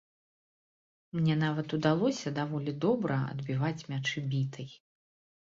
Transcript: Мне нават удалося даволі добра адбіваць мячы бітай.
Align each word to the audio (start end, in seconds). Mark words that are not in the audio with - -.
Мне 1.17 1.35
нават 1.45 1.75
удалося 1.79 2.33
даволі 2.39 2.71
добра 2.87 3.19
адбіваць 3.35 3.79
мячы 3.93 4.27
бітай. 4.35 4.69